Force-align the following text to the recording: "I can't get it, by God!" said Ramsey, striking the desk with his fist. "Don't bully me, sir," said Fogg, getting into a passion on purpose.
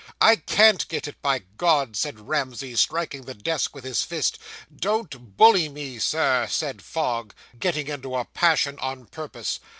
"I 0.19 0.37
can't 0.37 0.87
get 0.87 1.07
it, 1.07 1.21
by 1.21 1.43
God!" 1.57 1.95
said 1.95 2.27
Ramsey, 2.27 2.75
striking 2.75 3.21
the 3.25 3.35
desk 3.35 3.75
with 3.75 3.83
his 3.83 4.01
fist. 4.01 4.39
"Don't 4.75 5.37
bully 5.37 5.69
me, 5.69 5.99
sir," 5.99 6.47
said 6.49 6.81
Fogg, 6.81 7.35
getting 7.59 7.87
into 7.87 8.15
a 8.15 8.25
passion 8.25 8.79
on 8.79 9.05
purpose. 9.05 9.59